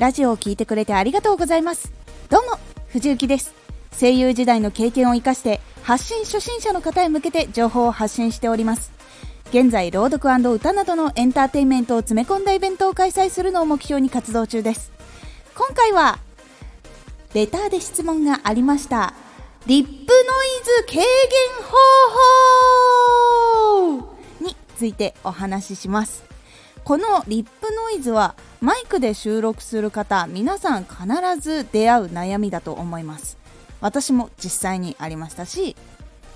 [0.00, 1.92] ラジオを聞いてくれてありがとうございます。
[2.30, 2.58] どうも
[2.88, 3.52] 藤幸です。
[4.00, 8.92] 声優時代の経験を生かして発信初心者の方へ向けて情報を発信しております。
[9.50, 14.90] 現在朗読歌などのエンターテインメントを詰め込んだイベントを開催するのを目標に活動中です。
[15.54, 16.18] 今回は
[17.34, 19.12] レターで質問がありました。
[19.66, 20.06] リップノイ
[20.64, 21.04] ズ軽減
[23.92, 26.24] 方法についてお話しします。
[26.84, 31.06] このリップノイズはマイクで収録する方皆さん必
[31.38, 33.38] ず出会う悩みだと思います。
[33.80, 35.76] 私も実際にありましたし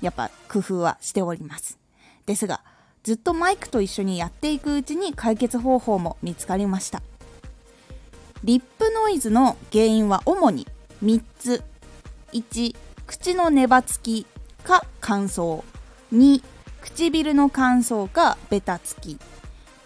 [0.00, 1.78] やっぱ工夫はしております。
[2.26, 2.62] ですが
[3.02, 7.02] ずっとマイクと一緒にやっていくうちに解決方法も見つかりました。
[8.44, 10.66] リップノイズの原因は主に
[11.02, 11.62] 3つ。
[12.32, 12.76] 1
[13.06, 14.26] 口のネバつき
[14.64, 15.62] か乾燥。
[16.12, 16.42] 2
[16.82, 19.18] 唇の乾燥かベタつき。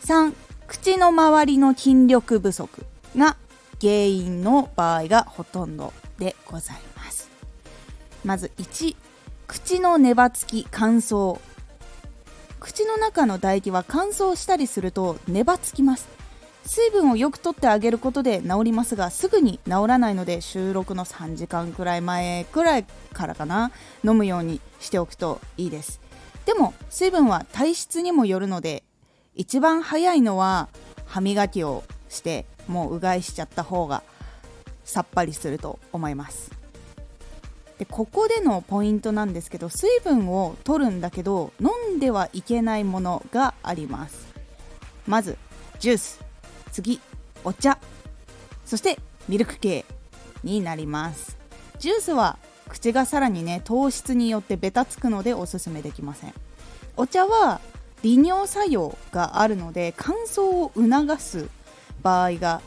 [0.05, 0.33] 3
[0.73, 3.37] 口の周りの筋力不足が
[3.79, 7.29] 原因の場合がほとんどでございます。
[8.25, 8.97] まず1
[9.47, 11.39] 口のネバつき乾燥。
[12.59, 16.09] 口の中の唾液は乾燥したりするとネバつきます。
[16.65, 23.73] 水分をよくとってあげることで治りますがすぐに治らないので収録の3時間くらい前くらいからかな。
[24.03, 26.01] 飲むようにしておくといいです。
[26.47, 28.85] でも水分は体質にもよるので
[29.35, 30.69] 一番早いのは
[31.07, 34.03] 歯磨きをしてもううがいしちゃった方が
[34.85, 36.51] さっぱりすると思います。
[37.79, 44.33] でここでのポイントなんですけど水分を取るんだけど飲んではいけないものがあります。
[45.07, 45.37] まず
[45.81, 46.21] ジュース。
[46.71, 47.01] 次
[47.45, 47.79] お茶。
[48.65, 49.85] そしてミルク系
[50.45, 51.39] になります。
[51.79, 52.39] ジュースは
[52.69, 56.35] 口がさらにね糖質によってベタつくのでおすすめできません。
[56.97, 57.61] お茶は
[58.03, 61.49] 利尿作用があるので乾燥を促す
[62.03, 62.61] 場合が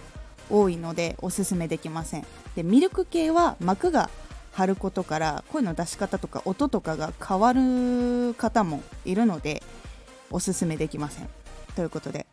[0.49, 2.25] 多いのでおすすめできません。
[2.55, 4.09] でミルク系は膜が
[4.53, 9.61] 張ることから声の出し方とか音とかが変わる方もいるので
[10.31, 11.29] おすすめできません。
[11.75, 12.25] ということで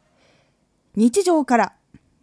[0.94, 1.72] 日常から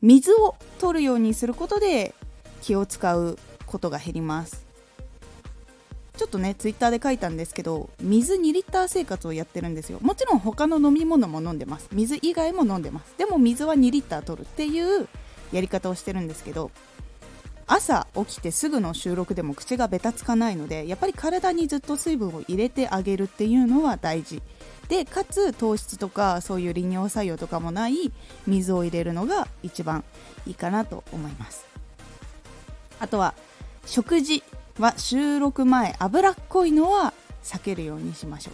[0.01, 2.15] 水を取るようにすることで
[2.61, 4.68] 気を使うことが減ります。
[6.19, 9.99] ちょっとねツイッターで書いたんですけど水2リッター生活をやってるんですよ。
[10.01, 11.87] もちろん他の飲み物も飲んでます。
[11.93, 13.13] 水以外も飲んでます。
[13.17, 15.07] でも水は2リッター取るっていう
[15.53, 16.71] やり方をしてるんですけど
[17.67, 24.41] 朝起きてすぐの収録でも口がベタつかないのでやっぱり体にずっと水分を入れてあげるっていうのは大事。
[24.89, 28.11] でかつ糖質とかそういう利尿作用とかもない
[28.45, 30.03] 水を入れるのが一番
[30.45, 31.65] いいかなと思います。
[32.99, 33.33] あとは
[33.85, 34.43] 食事。
[34.79, 37.13] は収録前脂っこいのは
[37.43, 38.53] 避けるようにしましょう。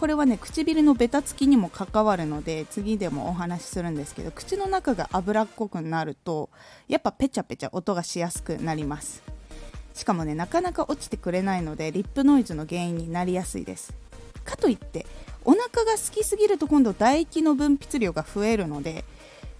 [0.00, 6.50] これはね唇のベタつきにも関わるので次でもお話しするんですけど口の中が脂っこくなると
[6.86, 9.22] やっぱペチャペチャ音がしやすくなります。
[9.92, 13.92] しかもねなかなか落ちてくれないのでリップノイズの原因になりやすいです。
[14.44, 15.04] かといって
[15.44, 19.04] お腹が空きすぎると今度唾液の分泌量が増えるので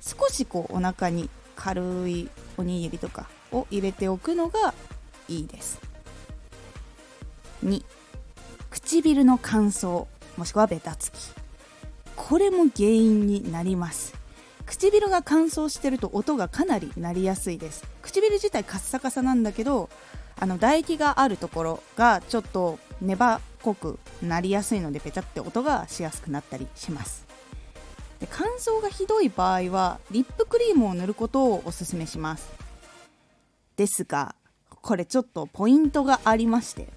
[0.00, 4.72] 少しこうお腹に軽いおにぎりとかを入れておくのが
[5.28, 5.87] いいです。
[7.64, 7.82] 2
[8.70, 11.16] 唇の乾燥もしくはベタつき。
[12.14, 14.14] これも原因になります。
[14.66, 17.84] 唇が乾燥してると音がかなり鳴りやすいです。
[18.02, 19.88] 唇自体カッサカサなんだけど
[20.38, 27.26] あの唾液があるところがちょっと粘っこくなりやすいのでペチャって音がしやすくなったりします。
[28.20, 32.48] で乾燥がひどい場合はリップクリームを塗ることをおすすめします。
[33.76, 34.34] ですが
[34.68, 36.88] これちょっとポイントがありまして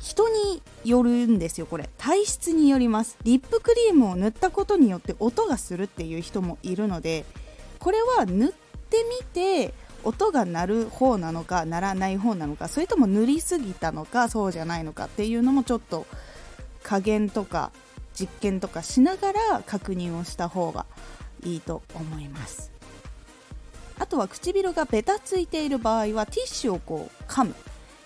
[0.00, 1.88] 人によるんですよこれ。
[1.98, 3.18] 体質によります。
[3.22, 7.24] リップクリームを塗ったことによって音がするっていう人もいるので
[7.78, 16.06] これは塗ってみて音が鳴る方なのか鳴らない方なのかそれとも塗りすぎたのかそうじゃないのかっていうのもちょっと
[16.82, 17.70] 加減とか
[18.18, 20.86] 実験とかしながら確認をした方が
[21.44, 22.70] いいと思います。
[23.98, 27.54] あとは唇がベタついている場合はティッシュをこう噛む。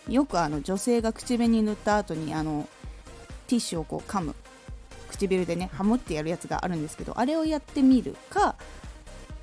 [0.09, 2.69] よくあの女性が口紅塗った後にあの
[3.47, 4.35] ティッシュをこう噛む。
[5.11, 8.56] 唇でねハムってやるやつがあるんですけどあれをやってみるか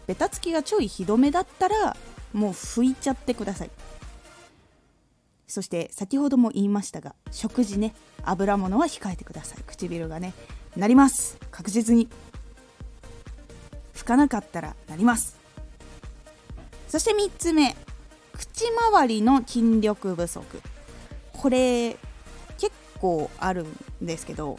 [0.05, 1.95] ベタつきがちょいひどめだったら
[2.33, 3.69] もう拭いちゃってください。
[5.47, 7.93] そして先ほども言いましたが食事ね
[8.23, 9.63] 油物は控えてください。
[9.65, 10.33] 唇がね
[10.75, 11.37] なります。
[11.51, 12.09] 確実に。
[13.93, 15.37] 拭かなかったらなります。
[16.87, 17.75] そして3つ目。
[18.41, 20.61] 口周りの筋力不足。
[21.31, 21.95] これ
[22.57, 23.65] 結構ある
[24.01, 24.57] んですけど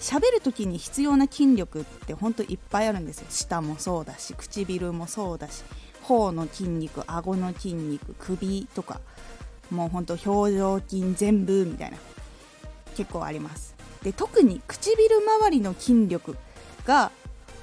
[0.00, 3.26] 喋る時に必要な筋力ってほんといっぱいあるんですよ。
[3.30, 5.64] 舌もそうだし唇もそうだし
[6.02, 9.00] 頬の筋肉顎の筋肉首とか
[9.70, 11.96] もうほんと表情筋全部みたいな
[12.96, 13.74] 結構あります。
[14.02, 16.36] で特に唇周りの筋力
[16.84, 17.10] が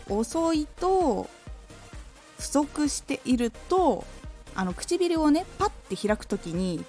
[0.10, 1.30] 遅いと
[2.39, 4.04] 不足していると
[4.59, 6.83] あの唇をねパッて開く時に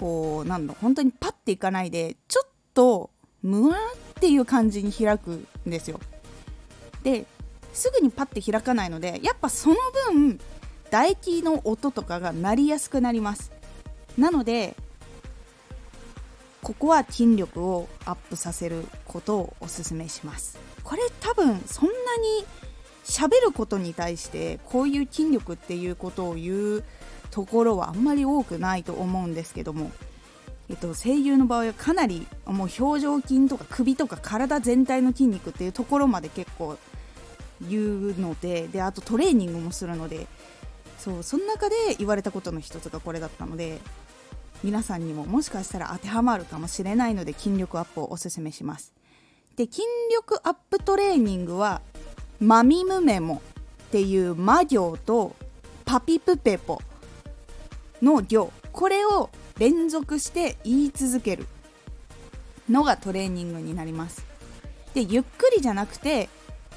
[0.00, 3.10] こうなんの本当にパッていかないでちょっと
[3.44, 3.78] ムワっ
[4.18, 6.00] ていう感じに開くんですよ。
[7.04, 7.24] で
[7.72, 9.76] すぐにパッて開かないのでやっぱその
[10.10, 10.40] 分
[10.86, 13.52] 唾液の音とかが鳴りやすくなります。
[14.18, 14.74] なので
[16.64, 20.58] ここは筋力をアップさせることをおすすめします。
[20.82, 22.44] これ多分そんなに
[23.06, 26.84] 喋ることに対してこういう筋力っていうことを言う
[27.30, 29.92] ところはあんまり多くないと思うんですけども、
[30.68, 36.76] えっと、声優の場合はかなりもう表情筋とか首とか体全体の筋肉っていうところまで結構
[37.68, 40.26] 言うのでであとトレーニングもするので
[40.98, 43.78] そうその中で言われたことの一つがこれだったので
[44.64, 48.92] 皆さんにももしかしたら当てはまるかもしれないので筋力アップをおすすめします。
[49.56, 49.82] で筋
[50.12, 51.80] 力アップトレーニングは
[52.40, 53.42] マミムメモ
[53.86, 55.34] っていう魔行と
[55.84, 56.80] パピプペポ
[58.02, 61.46] の行これを連続して言い続ける
[62.68, 64.24] のがトレーニングになります。
[64.92, 66.28] でゆっくりじゃなくて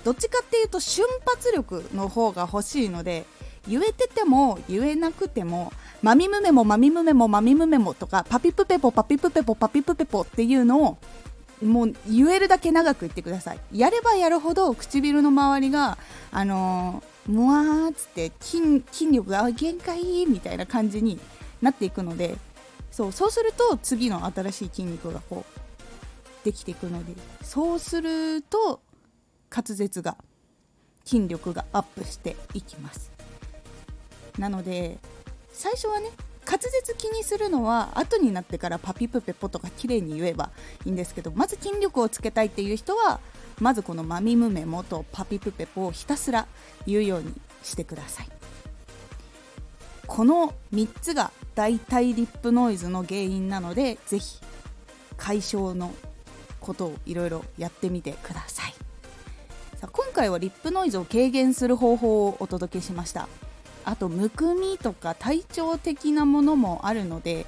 [0.03, 3.25] どっちかっていうと瞬発力の方が欲しいので
[3.67, 5.71] 言えてても言えなくても
[6.01, 10.97] マミムメモマミムメモマミムメモとかパピプペポパピプペポパピプペポっていうのを
[11.61, 13.59] もう言えるだけ長く言ってください。
[13.73, 15.97] やればやるほど唇の周りが
[16.31, 21.19] あのー、もわーっつって筋筋力が限界みたいな感じに
[21.61, 22.37] なっていくので
[22.91, 27.13] そうそうすると次の新しい筋肉がこうできていくので
[27.43, 28.81] そうすると
[29.51, 30.15] 滑舌が
[31.03, 33.11] 筋力がアップしていきます。
[34.37, 34.97] なので
[35.51, 36.09] 最初はね
[36.49, 40.49] 滑舌気にするのは後になってからパピプペポとか綺麗に言えば
[40.83, 43.19] いいんですけどまず筋力をつけたいっていう人は
[43.59, 46.47] まずこのマミムメモとパピプペポをひたすら
[46.87, 48.29] 言うようにしてください。
[50.07, 54.39] この3つが大体リップノイズの原因なのでぜひ
[55.17, 55.93] 解消の
[56.59, 58.73] ことをいろいろやってみてください。
[59.77, 63.29] さあ今回はリップノイズを軽減する方法をお届けしました。
[63.85, 67.45] あとむくみとか体調的なものもあるので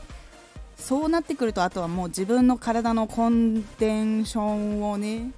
[0.78, 5.32] そうなってくるとあとはもう自分の体のコンテンションをね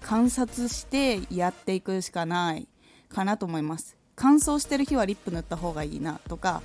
[0.00, 2.66] 観察してやっていくしかない
[3.08, 3.96] かなと思います。
[4.16, 6.62] 乾燥してる日はリップ塗った方がいいなとか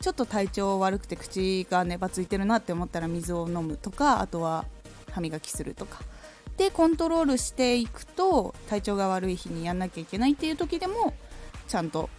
[0.00, 4.66] ちょっと体調悪くて口がねばついてるなって思ったら水を飲むとかあとは
[5.10, 6.00] 歯磨きするとか。
[6.56, 11.14] でコントロールしていくと体調が悪い日にやんなきゃいけないっていう時でも
[11.66, 12.10] ちゃんと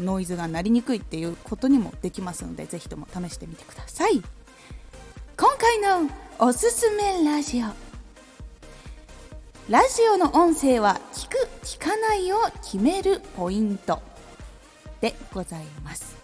[0.00, 4.22] ノイズが鳴りにくいっていうことにもできますのでぜひとも試してみてください。
[5.36, 7.66] 今回のおすすめラジオ。
[9.70, 14.00] ラジオの音声は聞く聞かないを決めるポイント。
[15.00, 16.16] でございます。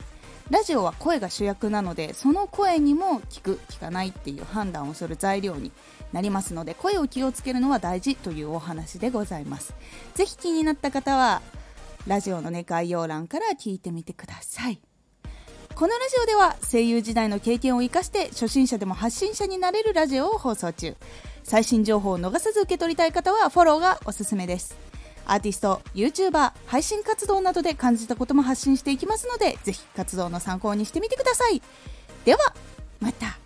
[0.51, 5.73] ラジオは声が主役なのでその声にも聞く聞かないっていう判断をする材料に
[6.13, 9.75] なりますので声を気をつけるのは大事というお話でございます。
[10.15, 11.41] ぜひ気になった方は
[12.07, 14.81] ラジオのね概要欄から聞いてみてください。
[15.75, 20.95] このラジオでは声優時代の経験を生かして初心者でも発信者になれるラジオを放送中。
[21.43, 24.77] 最新情報を逃さず受け取りたい方はフォローがおすすめです。
[25.27, 31.63] アーティスト YouTuber 配信活動などで感じたことも発信していきますのでぜひ活動の参考にしてみてください。
[32.25, 32.39] では
[33.01, 33.44] また。